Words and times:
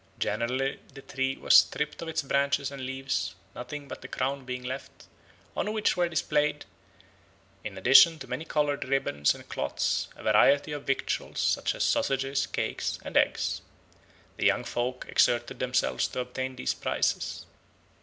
Generally 0.17 0.79
the 0.95 1.03
tree 1.03 1.37
was 1.37 1.55
stripped 1.55 2.01
of 2.01 2.07
its 2.07 2.23
branches 2.23 2.71
and 2.71 2.83
leaves, 2.83 3.35
nothing 3.53 3.87
but 3.87 4.01
the 4.01 4.07
crown 4.07 4.45
being 4.45 4.63
left, 4.63 5.05
on 5.55 5.71
which 5.73 5.95
were 5.95 6.09
displayed, 6.09 6.65
in 7.63 7.77
addition 7.77 8.17
to 8.17 8.25
many 8.27 8.43
coloured 8.43 8.83
ribbons 8.83 9.35
and 9.35 9.47
cloths, 9.47 10.07
a 10.15 10.23
variety 10.23 10.71
of 10.71 10.85
victuals 10.87 11.39
such 11.39 11.75
as 11.75 11.83
sausages, 11.83 12.47
cakes, 12.47 12.97
and 13.05 13.15
eggs. 13.15 13.61
The 14.37 14.47
young 14.47 14.63
folk 14.63 15.05
exerted 15.07 15.59
themselves 15.59 16.07
to 16.07 16.21
obtain 16.21 16.55
these 16.55 16.73
prizes. 16.73 17.45